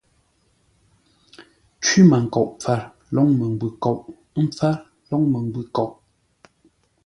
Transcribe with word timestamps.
Cwímənkoʼ 1.83 2.47
pfâr, 2.59 2.79
lóŋ 3.15 3.27
məngwʉ̂ 3.37 3.69
kôʼ; 3.83 3.99
ə́ 4.37 4.41
mpfár, 4.45 4.75
lôŋ 5.09 5.23
məngwʉ̂ 5.31 5.63
kôʼ. 5.75 5.91